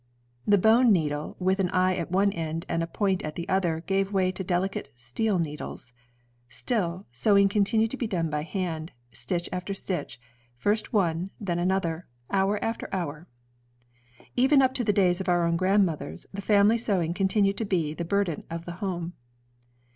[0.47, 3.81] The bone needle with an eye at one end and a point at the other
[3.85, 5.93] gave way to delicate steel needles.
[6.49, 10.19] Still, sewing continued to be done by hand, stitch after stitch,
[10.55, 13.27] first one, then another, hour after hour.
[14.35, 17.93] Even up to the days of our own grandmothers, the family sewing continued to be
[17.93, 19.13] the burden of the home.